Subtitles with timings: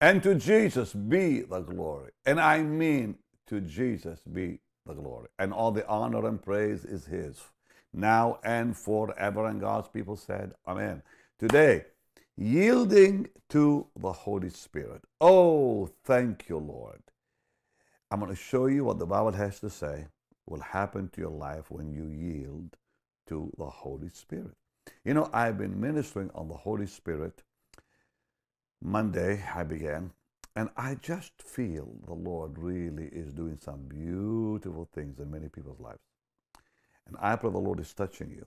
[0.00, 2.12] And to Jesus be the glory.
[2.24, 3.16] And I mean,
[3.48, 5.28] to Jesus be the glory.
[5.38, 7.40] And all the honor and praise is His,
[7.92, 9.46] now and forever.
[9.46, 11.02] And God's people said, Amen.
[11.38, 11.86] Today,
[12.36, 15.02] yielding to the Holy Spirit.
[15.20, 17.02] Oh, thank you, Lord.
[18.10, 20.06] I'm going to show you what the Bible has to say
[20.46, 22.76] will happen to your life when you yield
[23.26, 24.56] to the Holy Spirit.
[25.04, 27.42] You know, I've been ministering on the Holy Spirit.
[28.82, 30.12] Monday, I began,
[30.54, 35.80] and I just feel the Lord really is doing some beautiful things in many people's
[35.80, 35.98] lives.
[37.06, 38.46] And I pray the Lord is touching you.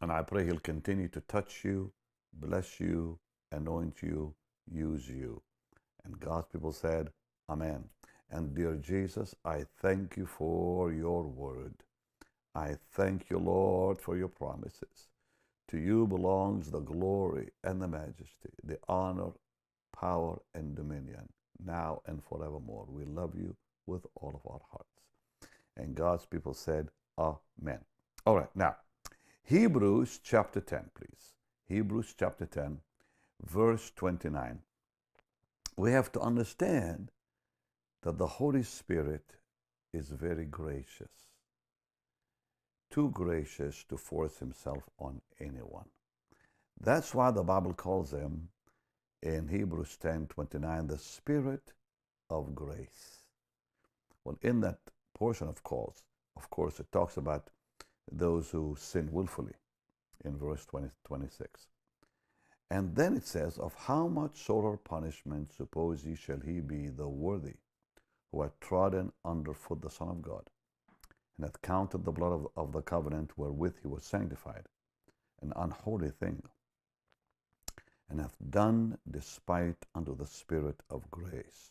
[0.00, 1.92] And I pray He'll continue to touch you,
[2.32, 3.18] bless you,
[3.52, 4.34] anoint you,
[4.70, 5.42] use you.
[6.04, 7.10] And God's people said,
[7.48, 7.84] Amen.
[8.30, 11.74] And dear Jesus, I thank you for your word.
[12.54, 15.08] I thank you, Lord, for your promises.
[15.70, 19.30] To you belongs the glory and the majesty, the honor,
[19.96, 21.28] power, and dominion,
[21.64, 22.86] now and forevermore.
[22.88, 23.54] We love you
[23.86, 24.88] with all of our hearts.
[25.76, 27.78] And God's people said, Amen.
[28.26, 28.76] All right, now,
[29.44, 31.34] Hebrews chapter 10, please.
[31.68, 32.78] Hebrews chapter 10,
[33.46, 34.58] verse 29.
[35.76, 37.12] We have to understand
[38.02, 39.36] that the Holy Spirit
[39.92, 41.29] is very gracious,
[42.90, 45.88] too gracious to force himself on anyone.
[46.80, 48.48] That's why the Bible calls him
[49.22, 51.72] in Hebrews 10 29 the Spirit
[52.28, 53.24] of grace.
[54.24, 54.78] Well, in that
[55.14, 56.02] portion of course,
[56.36, 57.50] of course, it talks about
[58.10, 59.54] those who sin willfully
[60.24, 61.68] in verse 20, 26.
[62.70, 67.08] And then it says, Of how much sorrow punishment suppose ye shall he be the
[67.08, 67.56] worthy
[68.30, 70.48] who had trodden underfoot the Son of God,
[71.40, 74.66] and hath counted the blood of, of the covenant wherewith he was sanctified,
[75.40, 76.42] an unholy thing,
[78.10, 81.70] and hath done despite unto the Spirit of grace.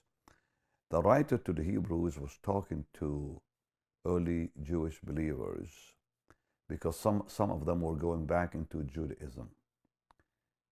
[0.89, 3.39] The writer to the Hebrews was talking to
[4.07, 5.69] early Jewish believers
[6.67, 9.49] because some, some of them were going back into Judaism.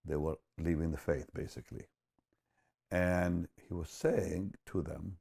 [0.06, 1.86] They were leaving the faith, basically.
[2.90, 5.18] And he was saying to them,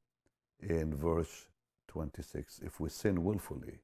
[0.59, 1.45] in verse
[1.87, 3.79] 26 if we sin willfully.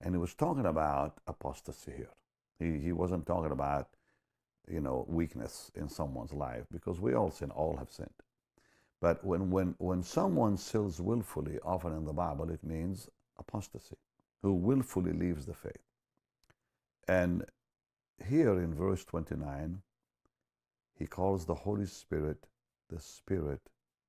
[0.00, 2.14] And he was talking about apostasy here.
[2.58, 3.88] He, he wasn't talking about,
[4.68, 8.10] you know, weakness in someone's life because we all sin, all have sinned.
[9.00, 13.08] But when, when, when someone sins willfully, often in the Bible, it means
[13.38, 13.96] apostasy,
[14.42, 15.82] who willfully leaves the faith.
[17.08, 17.44] And
[18.24, 19.82] here in verse 29,
[20.98, 22.46] he calls the Holy Spirit
[22.88, 23.60] the Spirit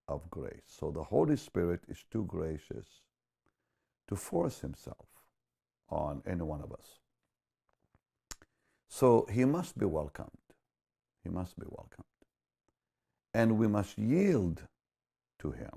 [0.07, 0.61] of grace.
[0.67, 3.01] So the Holy Spirit is too gracious
[4.07, 5.07] to force himself
[5.89, 6.99] on any one of us.
[8.89, 10.29] So he must be welcomed.
[11.23, 12.05] He must be welcomed.
[13.33, 14.61] And we must yield
[15.39, 15.71] to him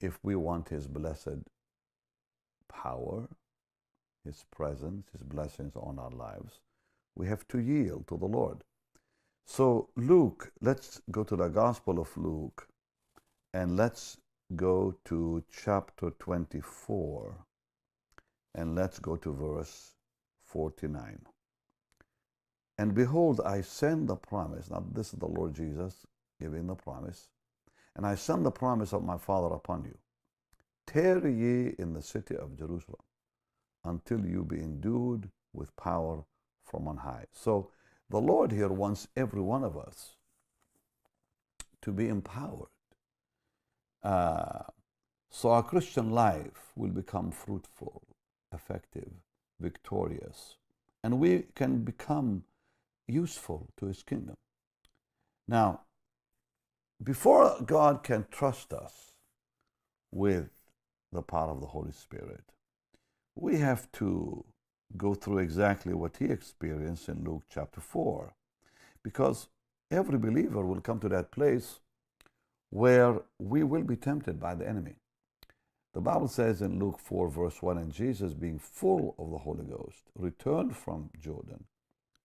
[0.00, 1.44] if we want his blessed
[2.68, 3.28] power,
[4.24, 6.60] his presence, his blessings on our lives.
[7.14, 8.62] We have to yield to the Lord.
[9.46, 12.68] So, Luke, let's go to the Gospel of Luke
[13.54, 14.18] and let's
[14.56, 17.36] go to chapter 24
[18.54, 19.94] and let's go to verse
[20.44, 21.20] 49.
[22.78, 24.70] And behold, I send the promise.
[24.70, 26.06] Now, this is the Lord Jesus
[26.40, 27.28] giving the promise.
[27.96, 29.98] And I send the promise of my Father upon you.
[30.86, 33.02] Tarry ye in the city of Jerusalem
[33.84, 36.24] until you be endued with power
[36.64, 37.24] from on high.
[37.32, 37.70] So,
[38.10, 40.16] the Lord here wants every one of us
[41.82, 42.68] to be empowered.
[44.02, 44.62] Uh,
[45.30, 48.02] so our Christian life will become fruitful,
[48.52, 49.10] effective,
[49.60, 50.56] victorious,
[51.02, 52.44] and we can become
[53.06, 54.36] useful to His kingdom.
[55.46, 55.82] Now,
[57.02, 59.12] before God can trust us
[60.10, 60.50] with
[61.12, 62.44] the power of the Holy Spirit,
[63.34, 64.44] we have to
[64.96, 68.34] go through exactly what he experienced in Luke chapter 4.
[69.02, 69.48] Because
[69.90, 71.80] every believer will come to that place
[72.70, 74.96] where we will be tempted by the enemy.
[75.94, 79.64] The Bible says in Luke 4, verse 1 And Jesus, being full of the Holy
[79.64, 81.64] Ghost, returned from Jordan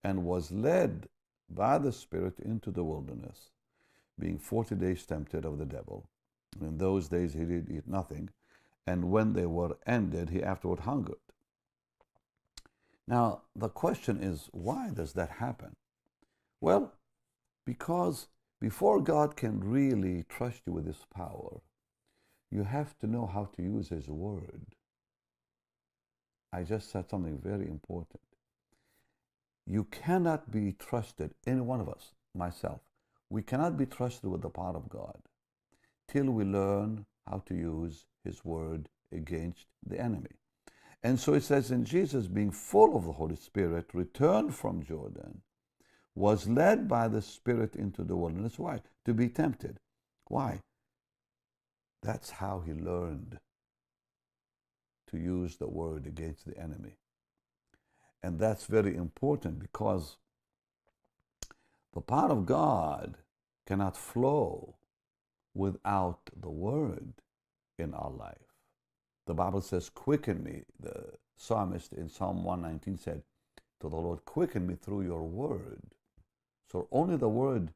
[0.03, 1.07] and was led
[1.49, 3.49] by the Spirit into the wilderness,
[4.19, 6.09] being forty days tempted of the devil.
[6.61, 8.29] In those days he did eat nothing,
[8.85, 11.15] and when they were ended, he afterward hungered.
[13.07, 15.75] Now, the question is, why does that happen?
[16.61, 16.93] Well,
[17.65, 18.27] because
[18.63, 21.59] before God can really trust you with His power,
[22.49, 24.67] you have to know how to use His Word.
[26.53, 28.21] I just said something very important.
[29.67, 32.79] You cannot be trusted, any one of us, myself,
[33.29, 35.17] we cannot be trusted with the power of God
[36.07, 40.37] till we learn how to use His Word against the enemy.
[41.03, 45.41] And so it says, in Jesus, being full of the Holy Spirit, returned from Jordan,
[46.15, 48.59] was led by the Spirit into the wilderness.
[48.59, 48.81] Why?
[49.05, 49.77] To be tempted.
[50.25, 50.61] Why?
[52.01, 53.39] That's how he learned
[55.07, 56.97] to use the word against the enemy.
[58.21, 60.17] And that's very important because
[61.93, 63.17] the power of God
[63.65, 64.75] cannot flow
[65.53, 67.13] without the word
[67.77, 68.37] in our life.
[69.25, 70.63] The Bible says, Quicken me.
[70.79, 73.23] The psalmist in Psalm 119 said
[73.81, 75.81] to the Lord, Quicken me through your word.
[76.73, 77.69] So only the word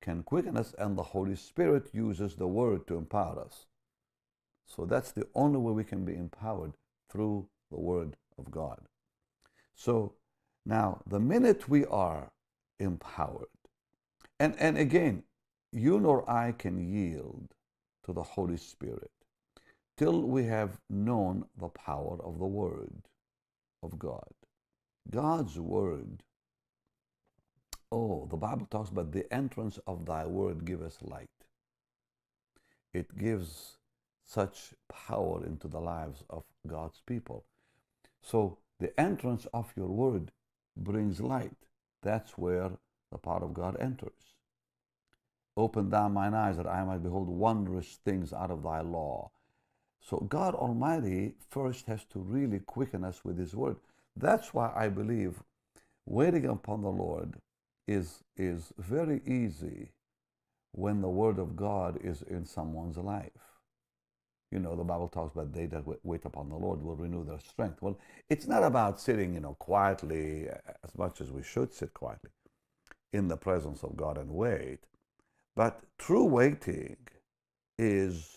[0.00, 3.66] can quicken us, and the Holy Spirit uses the word to empower us.
[4.66, 6.74] So that's the only way we can be empowered
[7.10, 8.82] through the word of God.
[9.74, 10.14] So
[10.64, 12.30] now, the minute we are
[12.78, 13.48] empowered,
[14.38, 15.24] and, and again,
[15.72, 17.48] you nor I can yield
[18.04, 19.10] to the Holy Spirit
[19.96, 23.02] till we have known the power of the Word
[23.82, 24.32] of God.
[25.10, 26.22] God's Word.
[27.92, 31.28] Oh, the Bible talks about the entrance of Thy Word give us light.
[32.94, 33.78] It gives
[34.24, 37.44] such power into the lives of God's people.
[38.22, 40.30] So the entrance of your Word
[40.76, 41.56] brings light.
[42.02, 42.70] That's where
[43.10, 44.34] the power of God enters.
[45.56, 49.30] Open thou mine eyes that I might behold wondrous things out of thy law.
[50.00, 53.76] So God Almighty first has to really quicken us with His Word.
[54.16, 55.42] That's why I believe
[56.06, 57.34] waiting upon the Lord
[57.90, 59.90] is, is very easy
[60.72, 63.30] when the Word of God is in someone's life.
[64.52, 67.40] You know, the Bible talks about they that wait upon the Lord will renew their
[67.40, 67.82] strength.
[67.82, 67.98] Well,
[68.28, 70.46] it's not about sitting, you know, quietly
[70.84, 72.30] as much as we should sit quietly
[73.12, 74.78] in the presence of God and wait.
[75.56, 76.96] But true waiting
[77.78, 78.36] is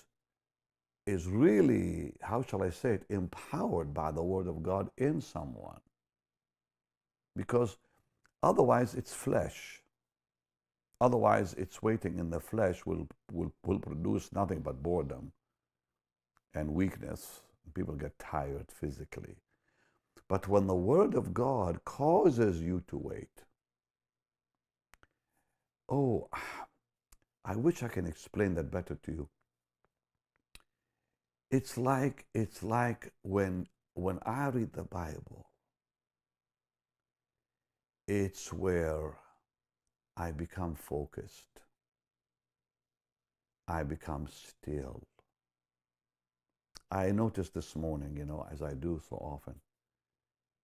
[1.05, 5.81] is really, how shall I say it, empowered by the Word of God in someone.
[7.35, 7.75] Because
[8.43, 9.83] otherwise it's flesh.
[11.03, 15.33] Otherwise, it's waiting in the flesh will, will, will produce nothing but boredom
[16.53, 17.41] and weakness.
[17.73, 19.35] People get tired physically.
[20.29, 23.43] But when the Word of God causes you to wait,
[25.89, 26.29] oh,
[27.45, 29.29] I wish I can explain that better to you.
[31.51, 35.49] It's like it's like when when I read the Bible,
[38.07, 39.17] it's where
[40.17, 41.61] I become focused.
[43.67, 45.03] I become still.
[46.91, 49.55] I noticed this morning, you know, as I do so often,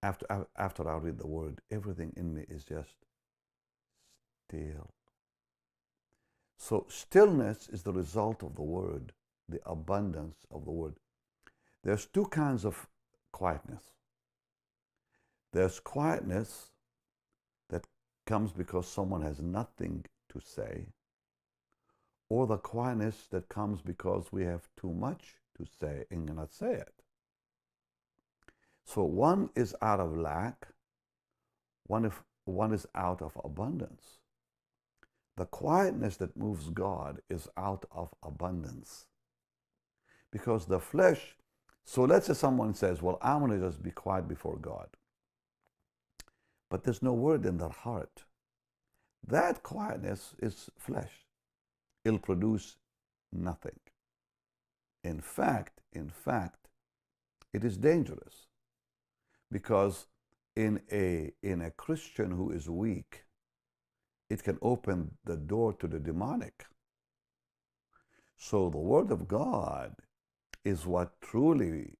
[0.03, 2.95] after, after I read the word, everything in me is just
[4.47, 4.91] still.
[6.57, 9.13] So stillness is the result of the word,
[9.47, 10.95] the abundance of the word.
[11.83, 12.87] There's two kinds of
[13.31, 13.83] quietness.
[15.53, 16.69] There's quietness
[18.29, 20.85] comes because someone has nothing to say,
[22.29, 26.73] or the quietness that comes because we have too much to say and cannot say
[26.73, 26.93] it.
[28.85, 30.67] So one is out of lack,
[31.87, 34.19] one, if, one is out of abundance.
[35.35, 39.07] The quietness that moves God is out of abundance.
[40.31, 41.35] Because the flesh,
[41.83, 44.89] so let's say someone says, Well, I'm going to just be quiet before God.
[46.69, 48.25] But there's no word in their heart.
[49.27, 51.25] That quietness is flesh.
[52.03, 52.77] It'll produce
[53.31, 53.79] nothing.
[55.03, 56.67] In fact, in fact,
[57.53, 58.47] it is dangerous
[59.51, 60.07] because
[60.55, 63.23] in a, in a Christian who is weak,
[64.29, 66.65] it can open the door to the demonic.
[68.37, 69.95] So the Word of God
[70.63, 71.95] is what truly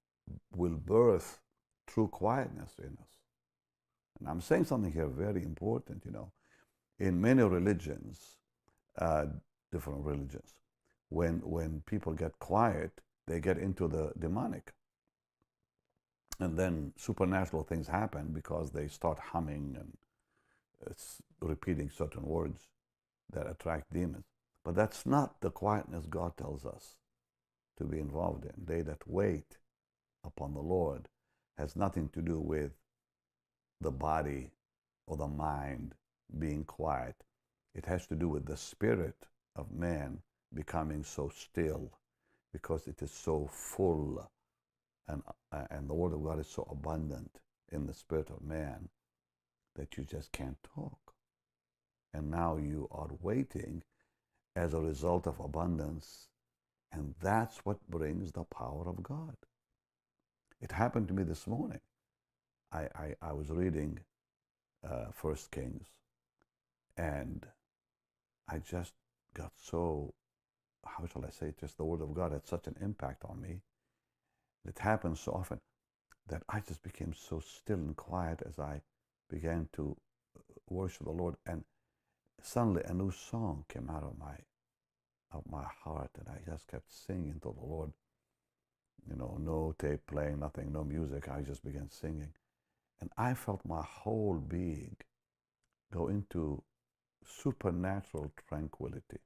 [0.56, 1.40] will birth
[1.88, 3.18] true quietness in us.
[4.20, 6.32] And I'm saying something here very important, you know.
[7.00, 8.36] In many religions,
[8.98, 9.26] uh,
[9.72, 10.56] different religions,
[11.10, 12.92] when, when people get quiet,
[13.28, 14.74] they get into the demonic.
[16.40, 19.98] And then supernatural things happen because they start humming and
[20.90, 22.68] it's repeating certain words
[23.32, 24.26] that attract demons.
[24.64, 26.96] But that's not the quietness God tells us
[27.78, 28.54] to be involved in.
[28.66, 29.58] They that wait
[30.24, 31.08] upon the Lord
[31.58, 32.72] has nothing to do with
[33.82, 34.52] the body
[35.08, 35.96] or the mind
[36.38, 37.16] being quiet.
[37.76, 39.16] It has to do with the spirit
[39.56, 40.20] of man
[40.54, 41.92] becoming so still
[42.52, 44.30] because it is so full
[45.08, 47.40] and, uh, and the Word of God is so abundant
[47.72, 48.90] in the spirit of man
[49.76, 51.14] that you just can't talk.
[52.14, 53.84] And now you are waiting
[54.56, 56.28] as a result of abundance.
[56.92, 59.36] And that's what brings the power of God.
[60.62, 61.80] It happened to me this morning.
[62.72, 64.00] I, I, I was reading
[64.88, 65.88] uh, First Kings,
[67.00, 67.46] and
[68.50, 68.94] I just
[69.34, 70.14] got so,
[70.86, 73.62] how shall I say, just the Word of God had such an impact on me.
[74.68, 75.62] It happens so often
[76.28, 78.82] that I just became so still and quiet as I
[79.30, 79.96] began to
[80.36, 81.64] uh, worship the Lord, and
[82.44, 84.36] suddenly a new song came out of my
[85.32, 87.94] of my heart, and I just kept singing to the Lord.
[89.10, 91.30] You know, no tape playing, nothing, no music.
[91.30, 92.34] I just began singing,
[93.00, 94.98] and I felt my whole being
[95.94, 96.62] go into
[97.26, 99.20] supernatural tranquility,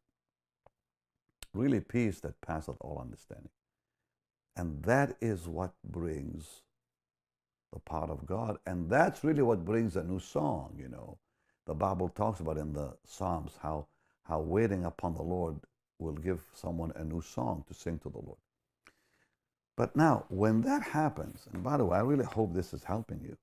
[1.54, 3.52] really peace that passeth all understanding.
[4.56, 6.62] And that is what brings
[7.72, 8.58] the power of God.
[8.66, 11.18] And that's really what brings a new song, you know.
[11.66, 13.88] The Bible talks about in the Psalms how,
[14.24, 15.56] how waiting upon the Lord
[16.00, 18.38] will give someone a new song to sing to the Lord.
[19.76, 23.22] But now, when that happens, and by the way, I really hope this is helping
[23.24, 23.38] you.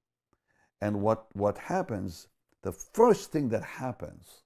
[0.80, 2.28] And what, what happens,
[2.62, 4.42] the first thing that happens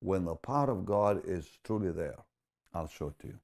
[0.00, 2.18] when the power of God is truly there,
[2.72, 3.38] I'll show it to you.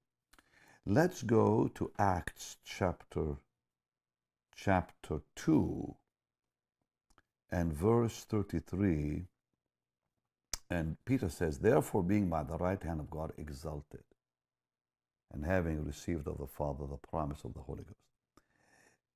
[0.87, 3.37] Let's go to Acts chapter
[4.57, 5.95] chapter 2
[7.51, 9.27] and verse 33
[10.71, 14.05] and Peter says, Therefore, being by the right hand of God exalted,
[15.33, 17.99] and having received of the Father the promise of the Holy Ghost.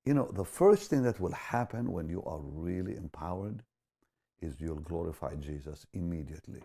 [0.04, 3.62] You know, the first thing that will happen when you are really empowered
[4.40, 6.62] is you'll glorify Jesus immediately.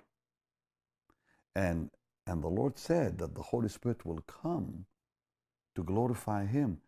[1.56, 1.90] And,
[2.28, 4.86] and the Lord said that the Holy Spirit will come
[5.76, 6.80] to glorify Him.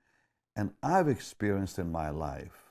[0.56, 2.66] And I've experienced in my life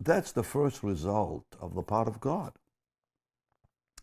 [0.00, 2.52] that's the first result of the power of God.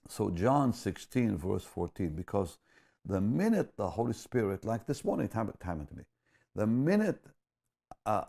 [0.07, 2.57] So, John 16, verse 14, because
[3.05, 6.03] the minute the Holy Spirit, like this morning, time, time to me,
[6.53, 7.23] the minute
[8.05, 8.25] uh,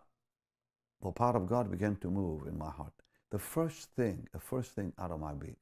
[1.03, 2.93] the power of God began to move in my heart,
[3.31, 5.57] the first thing, the first thing out of my being,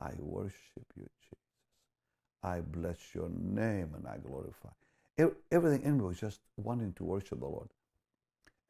[0.00, 1.38] I worship you, Jesus.
[2.42, 4.70] I bless your name and I glorify.
[5.52, 7.68] Everything in me was just wanting to worship the Lord.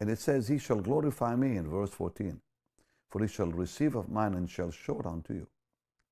[0.00, 2.40] And it says, He shall glorify me in verse 14,
[3.08, 5.46] for he shall receive of mine and shall show it unto you.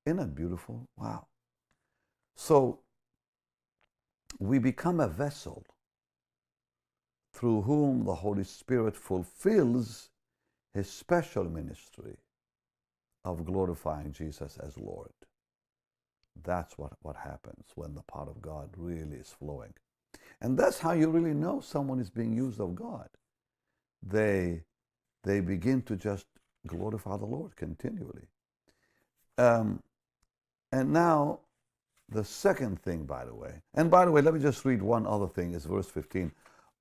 [0.05, 0.87] Isn't that beautiful?
[0.97, 1.27] Wow.
[2.35, 2.79] So
[4.39, 5.65] we become a vessel
[7.33, 10.09] through whom the Holy Spirit fulfills
[10.73, 12.15] his special ministry
[13.25, 15.11] of glorifying Jesus as Lord.
[16.43, 19.73] That's what, what happens when the power of God really is flowing.
[20.41, 23.09] And that's how you really know someone is being used of God.
[24.01, 24.63] They,
[25.23, 26.25] they begin to just
[26.65, 28.27] glorify the Lord continually.
[29.37, 29.81] Um,
[30.71, 31.39] and now,
[32.09, 35.05] the second thing, by the way, and by the way, let me just read one
[35.05, 36.31] other thing, is verse 15.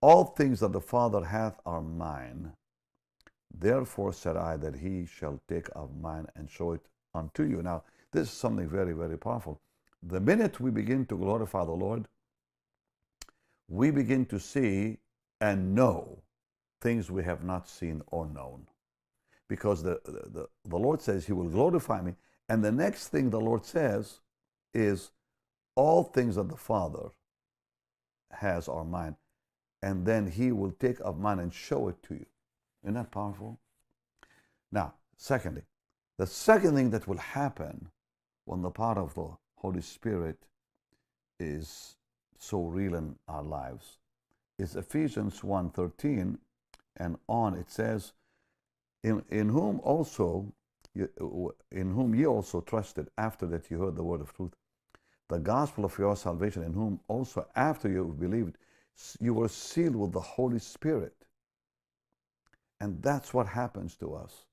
[0.01, 2.53] All things that the Father hath are mine.
[3.57, 7.63] Therefore said I that he shall take of mine and show it unto you.
[7.63, 9.61] Now, this is something very, very powerful.
[10.03, 12.07] The minute we begin to glorify the Lord,
[13.69, 14.99] we begin to see
[15.41, 16.23] and know
[16.81, 18.67] things we have not seen or known.
[19.49, 22.15] Because the, the, the Lord says He will glorify me.
[22.49, 24.21] And the next thing the Lord says
[24.73, 25.11] is,
[25.75, 27.11] All things that the Father
[28.31, 29.17] has are mine.
[29.83, 32.27] And then He will take of mine and show it to you.
[32.83, 33.59] Isn't that powerful?
[34.71, 35.63] Now, secondly,
[36.17, 37.89] the second thing that will happen
[38.45, 40.39] when the power of the Holy Spirit
[41.39, 41.97] is
[42.39, 43.99] so real in our lives
[44.59, 46.39] is Ephesians 1.13
[46.97, 48.13] and on it says,
[49.03, 50.53] in, in whom also
[51.71, 54.55] in whom ye also trusted after that you heard the word of truth,
[55.29, 58.57] the gospel of your salvation, in whom also after you believed,
[59.21, 61.15] you were sealed with the Holy Spirit.
[62.81, 64.45] And that's what happens to us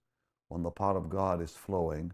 [0.49, 2.13] when the power of God is flowing.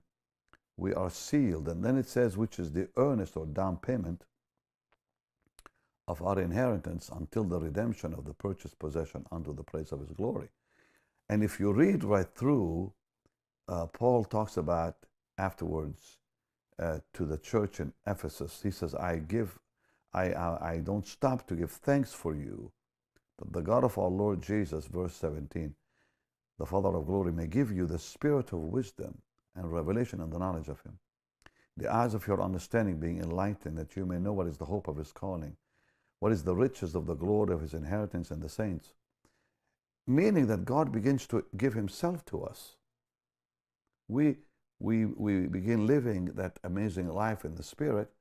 [0.77, 1.67] We are sealed.
[1.67, 4.23] And then it says, which is the earnest or down payment
[6.07, 10.11] of our inheritance until the redemption of the purchased possession unto the praise of his
[10.11, 10.49] glory.
[11.29, 12.91] And if you read right through,
[13.67, 14.97] uh, Paul talks about
[15.37, 16.17] afterwards
[16.77, 18.59] uh, to the church in Ephesus.
[18.61, 19.57] He says, I give,
[20.13, 22.71] I, I, I don't stop to give thanks for you,
[23.37, 25.73] that the God of our Lord Jesus, verse 17,
[26.57, 29.17] the Father of glory, may give you the spirit of wisdom
[29.55, 30.99] and revelation and the knowledge of him.
[31.77, 34.87] The eyes of your understanding being enlightened, that you may know what is the hope
[34.87, 35.55] of his calling,
[36.19, 38.93] what is the riches of the glory of his inheritance in the saints.
[40.05, 42.75] Meaning that God begins to give himself to us
[44.11, 44.35] we,
[44.79, 48.11] we, we begin living that amazing life in the Spirit,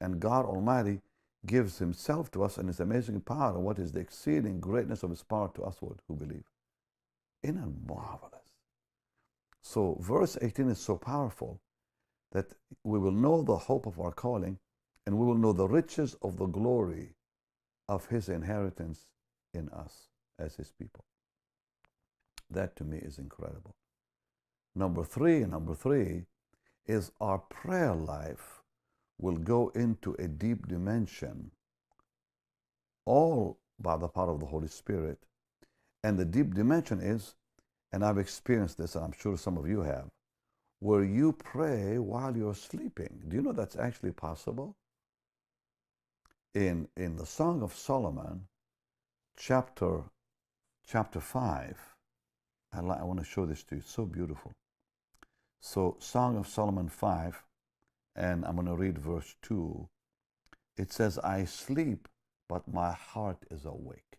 [0.00, 1.00] and God Almighty
[1.46, 5.10] gives Himself to us and His amazing power, and what is the exceeding greatness of
[5.10, 6.42] His power to us who believe.
[7.42, 8.32] Isn't it marvelous?
[9.62, 11.60] So, verse 18 is so powerful
[12.32, 12.54] that
[12.84, 14.58] we will know the hope of our calling
[15.06, 17.14] and we will know the riches of the glory
[17.88, 19.06] of His inheritance
[19.54, 21.04] in us as His people.
[22.50, 23.74] That to me is incredible.
[24.74, 26.26] Number three, number three
[26.86, 28.62] is our prayer life
[29.18, 31.50] will go into a deep dimension,
[33.04, 35.18] all by the power of the Holy Spirit.
[36.08, 37.34] And the deep dimension is,
[37.92, 40.08] and I've experienced this, and I'm sure some of you have,
[40.78, 43.24] where you pray while you're sleeping.
[43.28, 44.74] Do you know that's actually possible?
[46.54, 48.46] In, in the Song of Solomon,
[49.36, 50.04] chapter,
[50.86, 51.78] chapter 5,
[52.72, 53.82] I, I want to show this to you.
[53.82, 54.52] It's so beautiful.
[55.60, 57.44] So, Song of Solomon 5,
[58.16, 59.86] and I'm going to read verse 2.
[60.78, 62.08] It says, I sleep,
[62.48, 64.17] but my heart is awake.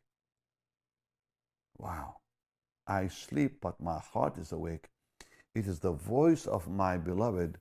[1.80, 2.18] Wow.
[2.86, 4.90] I sleep, but my heart is awake.
[5.56, 7.58] It is the voice of my beloved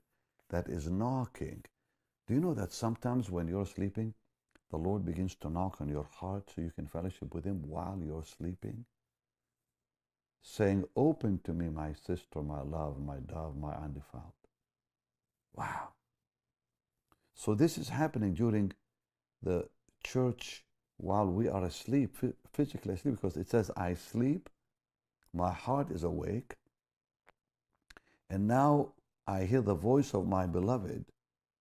[0.49, 1.63] that is knocking.
[2.27, 4.13] Do you know that sometimes when you're sleeping,
[4.69, 7.99] the Lord begins to knock on your heart so you can fellowship with Him while
[8.05, 8.85] you're sleeping?
[10.41, 14.33] saying, Open to me, my sister, my love, my dove, my undefiled.
[15.53, 15.89] Wow.
[17.33, 18.73] So this is happening during
[19.41, 19.67] the
[20.03, 20.65] church
[20.99, 22.17] while we are asleep,
[22.53, 24.49] physically asleep, because it says, I sleep,
[25.33, 26.55] my heart is awake,
[28.29, 28.93] and now
[29.27, 31.05] I hear the voice of my beloved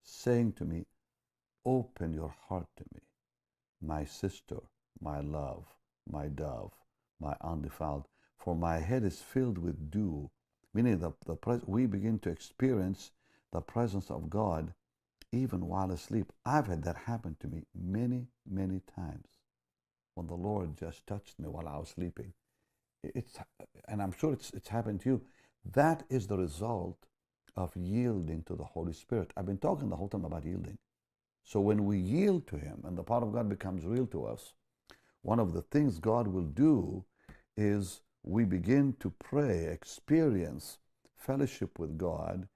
[0.03, 0.87] saying to me,
[1.65, 3.01] Open your heart to me,
[3.81, 4.59] my sister,
[5.01, 5.65] my love,
[6.11, 6.73] my dove,
[7.21, 8.07] my undefiled
[8.39, 10.31] for my head is filled with dew.
[10.73, 13.11] Meaning the, the we begin to experience
[13.53, 14.73] the presence of God
[15.33, 16.33] even while asleep.
[16.45, 19.27] I've had that happen to me many, many times
[20.15, 22.33] when the Lord just touched me while I was sleeping.
[23.03, 23.39] It's,
[23.89, 25.23] and I'm sure it's, it's happened to you.
[25.73, 26.99] That is the result
[27.57, 29.33] of yielding to the Holy Spirit.
[29.37, 30.79] I've been talking the whole time about yielding.
[31.45, 34.53] So when we yield to Him and the power of God becomes real to us,
[35.23, 37.05] one of the things God will do
[37.57, 40.79] is we begin to pray, experience
[41.17, 42.49] fellowship with God,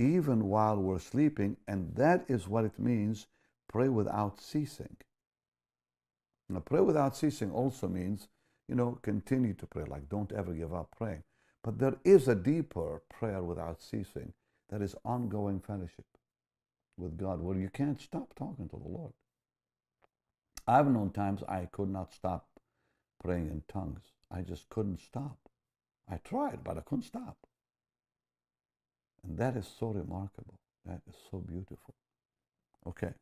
[0.00, 3.26] even while we're sleeping, and that is what it means
[3.68, 4.96] pray without ceasing.
[6.48, 8.28] Now, pray without ceasing also means,
[8.66, 11.22] you know, continue to pray, like don't ever give up praying.
[11.62, 14.32] But there is a deeper prayer without ceasing
[14.70, 16.06] that is ongoing fellowship
[16.96, 19.12] with God where you can't stop talking to the Lord.
[20.66, 22.46] I've known times I could not stop
[23.22, 24.12] praying in tongues.
[24.30, 25.36] I just couldn't stop.
[26.08, 27.36] I tried, but I couldn't stop.
[29.26, 30.58] And that is so remarkable.
[30.86, 31.94] That is so beautiful.
[32.86, 33.12] Okay.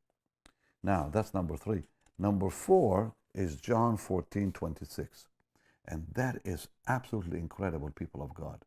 [0.83, 1.83] Now, that's number three.
[2.19, 5.29] Number four is John 14, 26.
[5.87, 8.65] And that is absolutely incredible, people of God.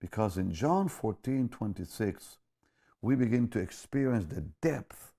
[0.00, 2.38] Because in John 14, 26,
[3.02, 5.12] we begin to experience the depth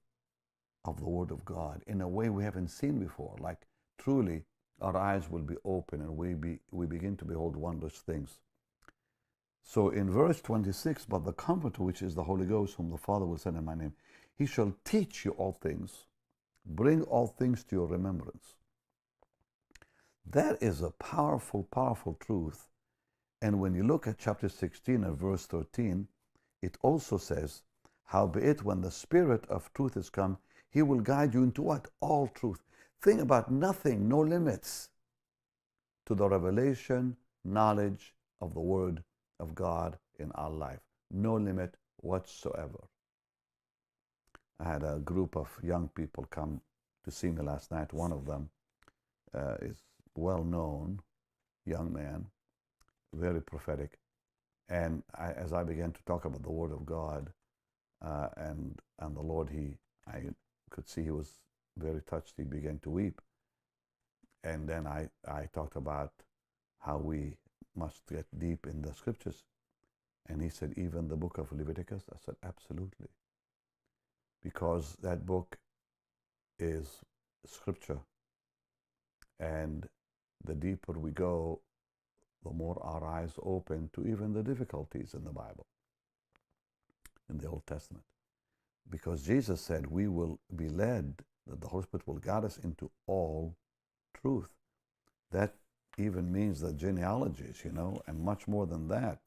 [0.83, 3.35] of the Word of God in a way we haven't seen before.
[3.39, 3.61] Like,
[3.99, 4.43] truly,
[4.81, 8.39] our eyes will be open and we, be, we begin to behold wondrous things.
[9.63, 13.25] So in verse 26, but the Comforter, which is the Holy Ghost, whom the Father
[13.25, 13.93] will send in my name,
[14.37, 16.05] he shall teach you all things,
[16.65, 18.55] bring all things to your remembrance.
[20.25, 22.67] That is a powerful, powerful truth.
[23.41, 26.07] And when you look at chapter 16 and verse 13,
[26.61, 27.63] it also says,
[28.05, 30.37] Howbeit, when the Spirit of truth is come,
[30.69, 31.87] he will guide you into what?
[31.99, 32.63] All truth.
[33.01, 34.89] Think about nothing, no limits
[36.05, 39.03] to the revelation, knowledge of the Word
[39.41, 40.79] of God in our life.
[41.09, 42.87] No limit whatsoever.
[44.59, 46.61] I had a group of young people come
[47.03, 47.93] to see me last night.
[47.93, 48.49] One of them
[49.33, 49.77] uh, is
[50.15, 50.99] well known,
[51.65, 52.27] young man,
[53.13, 53.97] very prophetic.
[54.69, 57.31] And I, as I began to talk about the Word of God
[58.01, 59.77] uh, and and the Lord, he
[60.07, 60.29] I
[60.69, 61.39] could see he was
[61.77, 63.21] very touched, he began to weep.
[64.43, 66.11] And then I, I talked about
[66.79, 67.37] how we
[67.75, 69.43] must get deep in the scriptures.
[70.27, 72.03] And he said, even the book of Leviticus?
[72.11, 73.07] I said, absolutely.
[74.43, 75.57] Because that book
[76.59, 76.87] is
[77.45, 77.99] scripture.
[79.39, 79.87] And
[80.43, 81.61] the deeper we go,
[82.43, 85.65] the more our eyes open to even the difficulties in the Bible,
[87.29, 88.03] in the Old Testament.
[88.89, 91.15] Because Jesus said we will be led
[91.47, 93.55] that the Holy Spirit will guide us into all
[94.13, 94.49] truth.
[95.31, 95.55] That
[95.97, 99.19] even means the genealogies, you know, and much more than that,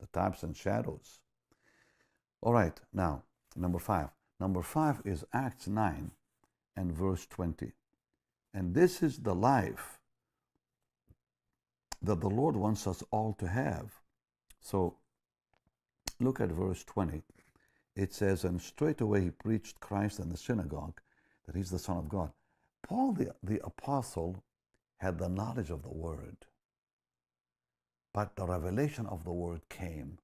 [0.00, 1.20] the types and shadows.
[2.40, 3.22] All right, now,
[3.56, 4.10] number five.
[4.40, 6.10] Number five is Acts 9
[6.76, 7.72] and verse 20.
[8.54, 9.98] And this is the life
[12.02, 13.90] that the Lord wants us all to have.
[14.60, 14.96] So
[16.20, 17.22] look at verse 20.
[17.96, 21.00] It says, And straightway he preached Christ in the synagogue,
[21.46, 22.30] that he's the Son of God.
[22.86, 24.44] Paul the, the apostle
[24.98, 26.36] had the knowledge of the word,
[28.12, 30.18] but the revelation of the word came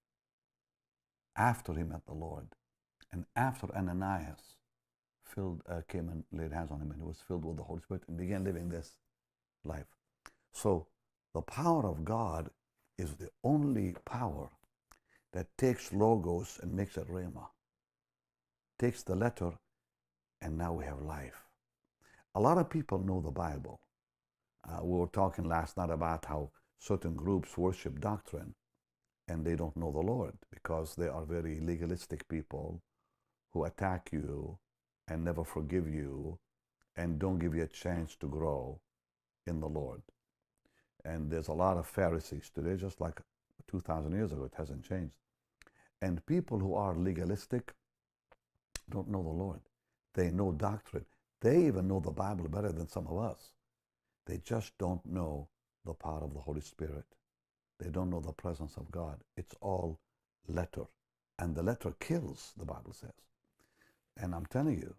[1.37, 2.49] after he met the Lord
[3.13, 4.57] and after Ananias
[5.25, 7.81] filled, uh, came and laid hands on him and he was filled with the Holy
[7.81, 8.97] Spirit and began living this
[9.65, 9.87] life.
[10.53, 10.87] So
[11.33, 12.51] the power of God
[12.99, 14.51] is the only power
[15.33, 17.47] that takes logos and makes it rhema.
[18.79, 19.53] Takes the letter
[20.43, 21.45] and now we have life.
[22.35, 23.81] A lot of people know the Bible.
[24.69, 28.55] Uh, we were talking last night about how certain groups worship doctrine
[29.29, 32.83] and they don't know the Lord because they are very legalistic people
[33.53, 34.59] who attack you
[35.09, 36.39] and never forgive you
[36.97, 38.81] and don't give you a chance to grow
[39.47, 40.03] in the Lord.
[41.05, 43.21] And there's a lot of Pharisees today, just like
[43.69, 45.17] 2,000 years ago, it hasn't changed.
[46.01, 47.75] And people who are legalistic
[48.91, 49.61] don't know the Lord.
[50.15, 51.07] They know doctrine.
[51.41, 53.54] They even know the Bible better than some of us.
[54.27, 55.49] They just don't know
[55.85, 57.05] the power of the Holy Spirit.
[57.79, 59.19] They don't know the presence of God.
[59.37, 60.01] It's all
[60.49, 60.85] letter.
[61.39, 63.11] And the letter kills, the Bible says.
[64.17, 64.95] And I'm telling you,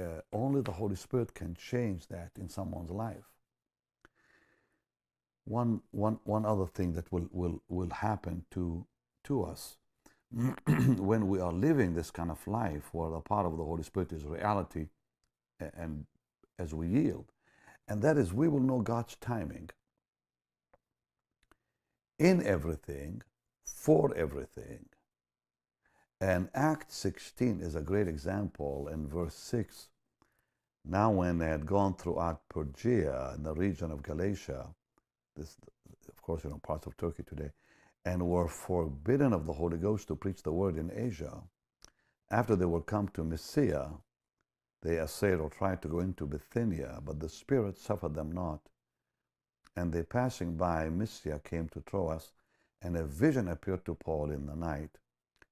[0.00, 3.24] uh, only the Holy Spirit can change that in someone's life.
[5.44, 8.86] One, one, one other thing that will, will, will happen to,
[9.24, 9.78] to us
[10.66, 14.12] when we are living this kind of life where the power of the Holy Spirit
[14.12, 14.88] is reality
[15.60, 16.06] and
[16.58, 17.26] as we yield,
[17.90, 19.68] and that is we will know God's timing
[22.20, 23.22] in everything,
[23.64, 24.86] for everything.
[26.20, 29.88] And Act 16 is a great example in verse 6.
[30.84, 34.68] Now, when they had gone throughout Phrygia in the region of Galatia,
[35.34, 35.56] this,
[36.08, 37.50] of course, you know, parts of Turkey today,
[38.04, 41.42] and were forbidden of the Holy Ghost to preach the word in Asia,
[42.30, 43.90] after they were come to Mysia,
[44.82, 48.60] they assailed or tried to go into Bithynia, but the Spirit suffered them not.
[49.76, 52.32] And they passing by Mysia came to Troas,
[52.82, 54.98] and a vision appeared to Paul in the night.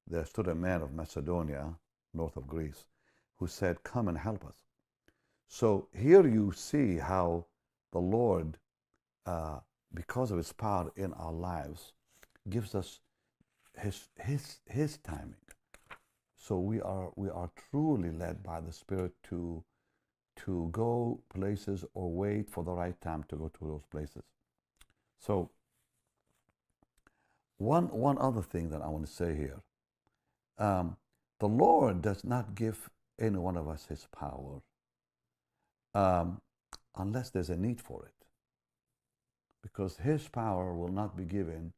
[0.07, 1.77] There stood a man of Macedonia,
[2.15, 2.87] north of Greece,
[3.37, 4.57] who said, Come and help us.
[5.47, 7.47] So here you see how
[7.93, 8.59] the Lord,
[9.27, 9.61] uh,
[9.93, 11.93] because of his power in our lives,
[12.49, 13.01] gives us
[13.79, 15.37] his, his, his timing.
[16.49, 19.63] So we are, we are truly led by the Spirit to,
[20.47, 24.23] to go places or wait for the right time to go to those places.
[25.19, 25.51] So
[27.59, 29.61] one, one other thing that I want to say here.
[30.57, 30.97] Um,
[31.39, 32.89] the Lord does not give
[33.21, 34.63] any one of us his power
[35.95, 36.41] um,
[36.97, 38.27] unless there's a need for it.
[39.63, 41.75] Because his power will not be given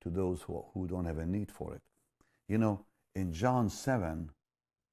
[0.00, 1.82] to those who, who don't have a need for it.
[2.48, 4.30] You know, in John 7,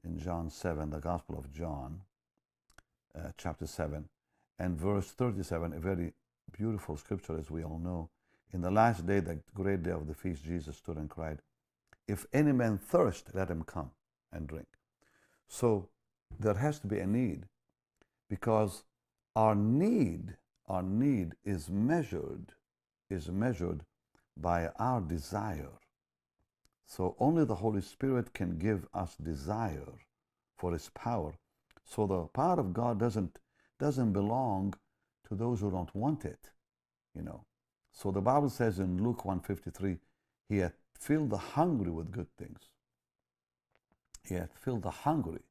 [0.03, 2.01] in John 7, the Gospel of John,
[3.15, 4.07] uh, chapter 7,
[4.59, 6.13] and verse 37, a very
[6.55, 8.09] beautiful scripture, as we all know.
[8.53, 11.39] In the last day, the great day of the feast, Jesus stood and cried,
[12.07, 13.91] If any man thirst, let him come
[14.31, 14.67] and drink.
[15.47, 15.89] So
[16.39, 17.45] there has to be a need
[18.29, 18.83] because
[19.35, 20.35] our need,
[20.67, 22.53] our need is measured,
[23.09, 23.83] is measured
[24.37, 25.80] by our desire
[26.91, 29.93] so only the Holy Spirit can give us desire
[30.57, 31.33] for His power.
[31.85, 33.39] So the power of God doesn't,
[33.79, 34.73] doesn't belong
[35.29, 36.49] to those who don't want it,
[37.15, 37.45] you know.
[37.93, 39.99] So the Bible says in Luke 153,
[40.49, 42.59] He hath filled the hungry with good things.
[44.27, 45.43] He hath filled the hungry.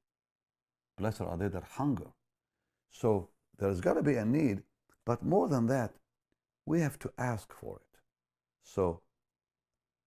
[0.98, 2.12] Blessed are they that hunger.
[2.90, 4.62] So there's got to be a need,
[5.06, 5.94] but more than that,
[6.66, 7.98] we have to ask for it.
[8.62, 9.00] So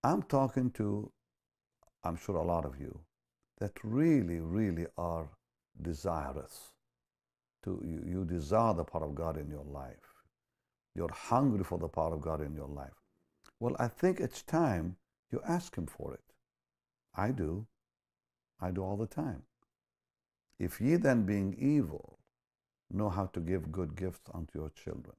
[0.03, 1.11] I'm talking to
[2.03, 2.99] I'm sure a lot of you,
[3.59, 5.29] that really, really are
[5.81, 6.71] desirous.
[7.63, 10.13] To, you, you desire the power of God in your life.
[10.95, 12.93] You're hungry for the power of God in your life.
[13.59, 14.97] Well, I think it's time
[15.31, 16.23] you ask Him for it.
[17.15, 17.65] I do.
[18.59, 19.43] I do all the time.
[20.59, 22.19] If ye then, being evil,
[22.91, 25.15] know how to give good gifts unto your children,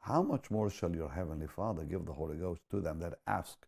[0.00, 3.67] how much more shall your heavenly Father give the Holy Ghost to them that ask?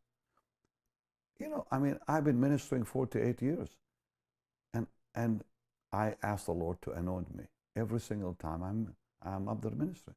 [1.40, 3.70] You know, I mean, I've been ministering 48 years.
[4.74, 5.42] And, and
[5.92, 7.44] I ask the Lord to anoint me
[7.76, 10.16] every single time I'm, I'm up there ministering.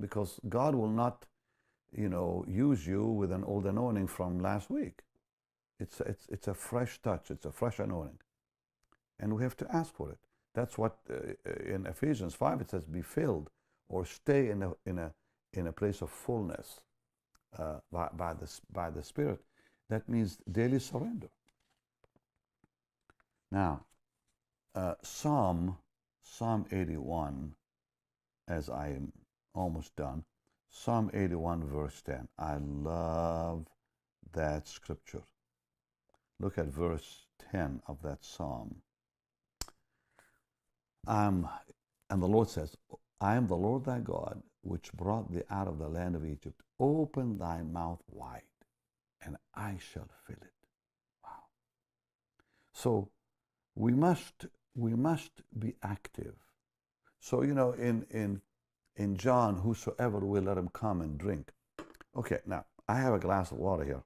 [0.00, 1.24] Because God will not,
[1.96, 5.00] you know, use you with an old anointing from last week.
[5.80, 8.18] It's, it's, it's a fresh touch, it's a fresh anointing.
[9.20, 10.18] And we have to ask for it.
[10.54, 13.50] That's what uh, in Ephesians 5 it says, be filled
[13.88, 15.12] or stay in a, in a,
[15.52, 16.80] in a place of fullness
[17.58, 19.40] uh, by, by, the, by the Spirit.
[19.88, 21.28] That means daily surrender.
[23.50, 23.86] Now,
[24.74, 25.78] uh, Psalm,
[26.22, 27.54] Psalm 81,
[28.46, 29.12] as I am
[29.54, 30.24] almost done,
[30.70, 32.28] Psalm 81, verse 10.
[32.38, 33.66] I love
[34.32, 35.22] that scripture.
[36.38, 38.82] Look at verse 10 of that psalm.
[41.06, 41.48] I'm,
[42.10, 42.76] and the Lord says,
[43.20, 46.60] I am the Lord thy God, which brought thee out of the land of Egypt.
[46.78, 48.42] Open thy mouth wide,
[49.22, 50.54] and I shall fill it.
[51.24, 51.44] Wow.
[52.72, 53.10] So
[53.74, 56.34] we must we must be active.
[57.20, 58.40] So you know, in in
[58.96, 61.52] in John, whosoever will let him come and drink.
[62.16, 64.02] Okay, now I have a glass of water here.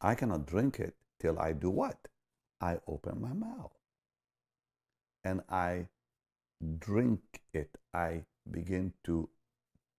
[0.00, 2.08] I cannot drink it till I do what?
[2.60, 3.72] I open my mouth
[5.24, 5.88] and I
[6.78, 7.20] drink
[7.52, 7.76] it.
[7.92, 9.28] I begin to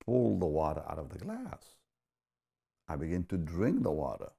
[0.05, 1.75] pull the water out of the glass.
[2.91, 4.29] I begin to drink the water.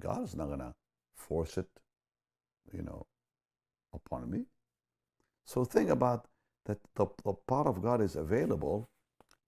[0.00, 0.74] God is not going to
[1.14, 1.68] force it,
[2.72, 3.06] you know,
[3.92, 4.46] upon me.
[5.44, 6.28] So think about
[6.64, 8.88] that the, the part of God is available,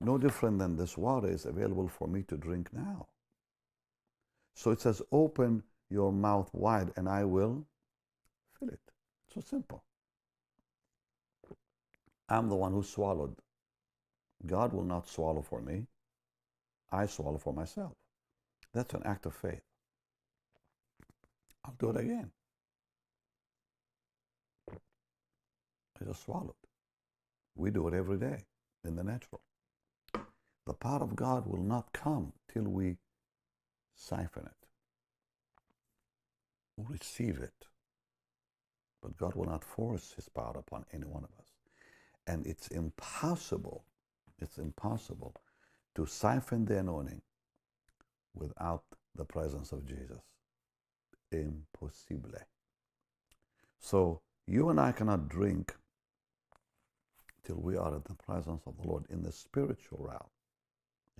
[0.03, 3.07] no different than this water is available for me to drink now.
[4.55, 7.64] So it says, open your mouth wide and I will
[8.59, 8.81] fill it.
[9.33, 9.83] So simple.
[12.29, 13.37] I'm the one who swallowed.
[14.44, 15.87] God will not swallow for me.
[16.90, 17.92] I swallow for myself.
[18.72, 19.62] That's an act of faith.
[21.64, 22.31] I'll do it again.
[26.01, 26.55] I just swallowed.
[27.57, 28.44] We do it every day
[28.85, 29.40] in the natural.
[30.66, 32.98] The power of God will not come till we
[33.94, 34.68] siphon it,
[36.77, 37.66] receive it.
[39.03, 41.53] But God will not force his power upon any one of us.
[42.27, 43.85] And it's impossible,
[44.38, 45.35] it's impossible
[45.99, 47.21] to siphon the anointing
[48.33, 48.85] without
[49.17, 50.21] the presence of Jesus.
[51.33, 52.39] Impossible.
[53.81, 55.75] So you and I cannot drink
[57.45, 60.31] till we are in the presence of the Lord in the spiritual realm.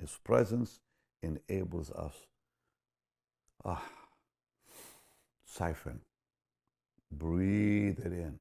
[0.01, 0.79] His presence
[1.25, 2.15] enables us
[3.65, 3.83] ah,
[5.45, 6.03] siphon,
[7.11, 8.39] breathe it in,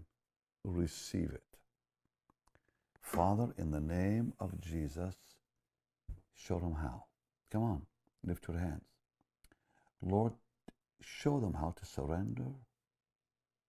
[0.63, 1.41] receive it.
[3.02, 5.15] Father, in the name of Jesus,
[6.38, 7.04] show them how.
[7.52, 7.82] Come on,
[8.23, 8.86] lift your hands.
[10.02, 10.34] Lord,
[11.02, 12.45] show them how to surrender.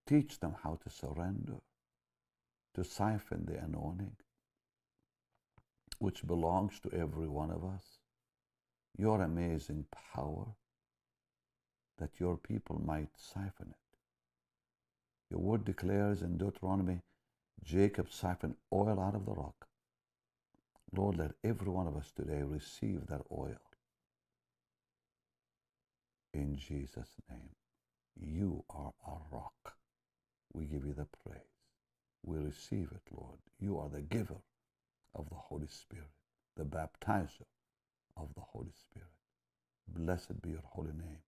[0.06, 1.56] Teach them how to surrender,
[2.74, 4.16] to siphon the anointing,
[5.98, 7.98] which belongs to every one of us.
[8.96, 10.46] Your amazing power,
[11.98, 13.98] that your people might siphon it.
[15.30, 17.02] Your word declares in Deuteronomy
[17.62, 19.67] Jacob siphoned oil out of the rock.
[20.96, 23.60] Lord, let every one of us today receive that oil.
[26.32, 27.50] In Jesus' name,
[28.16, 29.74] you are our rock.
[30.52, 31.42] We give you the praise.
[32.24, 33.38] We receive it, Lord.
[33.60, 34.42] You are the giver
[35.14, 36.10] of the Holy Spirit,
[36.56, 37.46] the baptizer
[38.16, 39.08] of the Holy Spirit.
[39.88, 41.22] Blessed be your holy name.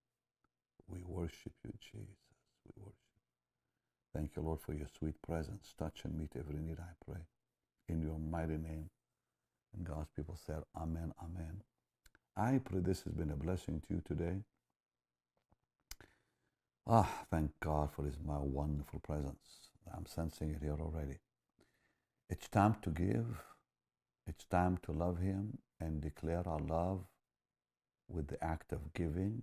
[0.88, 2.16] We worship you, Jesus.
[2.66, 2.94] We worship.
[4.14, 5.75] Thank you, Lord, for your sweet presence.
[5.79, 7.20] Touch and meet every need, I pray.
[7.88, 8.90] In your mighty name.
[9.76, 11.62] And God's people said, Amen, Amen.
[12.37, 14.42] I pray this has been a blessing to you today.
[16.87, 19.70] Ah, thank God for His my wonderful presence.
[19.94, 21.18] I'm sensing it here already.
[22.28, 23.42] It's time to give.
[24.26, 27.04] It's time to love Him and declare our love
[28.09, 29.42] with the act of giving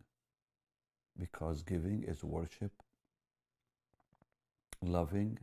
[1.17, 2.71] because giving is worship
[4.81, 5.39] Loving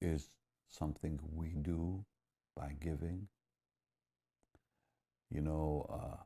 [0.00, 0.28] is
[0.68, 2.04] something we do
[2.56, 3.28] by giving.
[5.30, 6.22] You know, uh,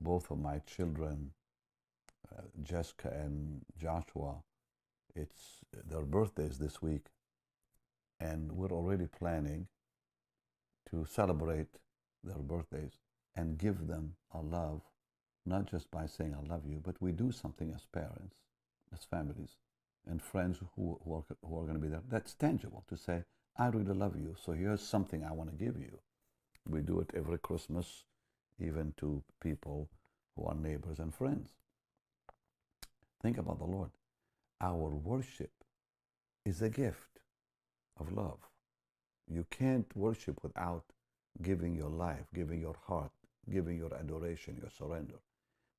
[0.00, 1.32] both of my children,
[2.32, 4.42] uh, Jessica and Joshua,
[5.14, 7.06] it's their birthdays this week,
[8.20, 9.68] and we're already planning
[10.90, 11.78] to celebrate
[12.24, 12.98] their birthdays
[13.36, 14.82] and give them a love,
[15.46, 18.36] not just by saying I love you, but we do something as parents,
[18.92, 19.56] as families
[20.08, 22.02] and friends who, who, are, who are going to be there.
[22.08, 23.24] That's tangible to say,
[23.56, 25.98] I really love you, so here's something I want to give you.
[26.68, 28.04] We do it every Christmas,
[28.60, 29.88] even to people
[30.36, 31.50] who are neighbors and friends.
[33.22, 33.90] Think about the Lord.
[34.60, 35.52] Our worship
[36.44, 37.20] is a gift
[37.98, 38.38] of love.
[39.26, 40.84] You can't worship without
[41.42, 43.12] giving your life, giving your heart,
[43.50, 45.20] giving your adoration, your surrender.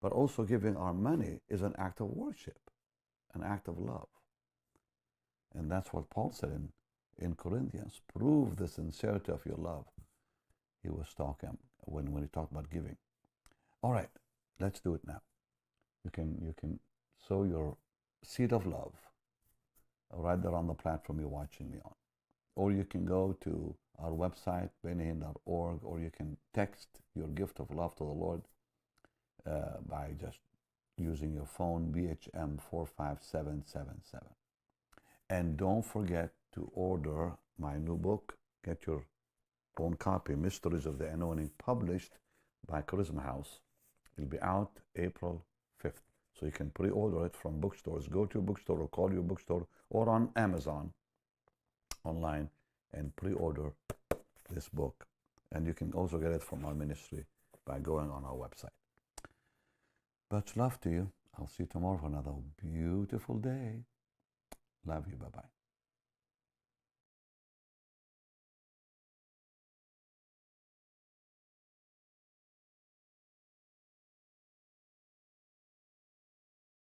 [0.02, 2.60] But also giving our money is an act of worship,
[3.34, 4.08] an act of love.
[5.54, 6.69] And that's what Paul said in,
[7.17, 8.02] in Corinthians.
[8.17, 9.86] Prove the sincerity of your love.
[10.83, 12.97] He was talking when, when he talked about giving.
[13.81, 14.09] All right,
[14.59, 15.21] let's do it now.
[16.03, 16.79] You can you can
[17.27, 17.77] sow your
[18.23, 18.93] seed of love
[20.13, 21.93] right there on the platform you're watching me on.
[22.55, 27.71] Or you can go to our website, bennyhinn.org, or you can text your gift of
[27.71, 28.41] love to the Lord
[29.45, 30.39] uh, by just
[30.97, 34.23] using your phone, BHM 45777.
[35.29, 38.37] And don't forget to order my new book.
[38.65, 39.05] Get your
[39.79, 42.13] own copy, Mysteries of the Anointing, published
[42.67, 43.59] by Charisma House.
[44.17, 45.45] It'll be out April
[45.83, 46.01] 5th.
[46.39, 48.07] So you can pre-order it from bookstores.
[48.07, 50.93] Go to a bookstore or call your bookstore or on Amazon
[52.05, 52.49] online
[52.93, 53.73] and pre-order
[54.49, 55.05] this book.
[55.51, 57.25] And you can also get it from our ministry
[57.65, 58.69] by going on our website.
[60.31, 61.11] Much love to you.
[61.37, 63.83] I'll see you tomorrow for another beautiful day.
[64.85, 65.17] Love you.
[65.17, 65.58] Bye bye.